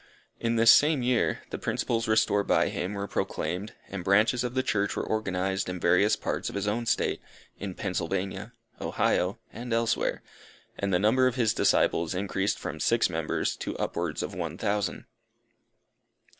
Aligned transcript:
In 0.39 0.55
this 0.55 0.71
same 0.71 1.03
year, 1.03 1.41
the 1.51 1.59
principles 1.59 2.07
restored 2.07 2.47
by 2.47 2.69
him 2.69 2.93
were 2.95 3.07
proclaimed, 3.07 3.73
and 3.87 4.03
Branches 4.03 4.43
of 4.43 4.55
the 4.55 4.63
Church 4.63 4.95
were 4.95 5.05
organized 5.07 5.69
in 5.69 5.79
various 5.79 6.15
parts 6.15 6.49
of 6.49 6.55
his 6.55 6.67
own 6.67 6.87
State, 6.87 7.21
in 7.59 7.75
Pennsylvania, 7.75 8.51
Ohio, 8.81 9.37
and 9.53 9.71
elsewhere; 9.71 10.23
and 10.75 10.91
the 10.91 10.97
number 10.97 11.27
of 11.27 11.35
his 11.35 11.53
disciples 11.53 12.15
increased 12.15 12.57
from 12.57 12.79
six 12.79 13.11
members, 13.11 13.55
to 13.57 13.77
upwards 13.77 14.23
of 14.23 14.33
one 14.33 14.57
thousand. 14.57 15.05